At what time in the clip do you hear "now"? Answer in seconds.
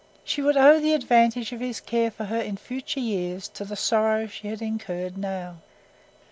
5.15-5.57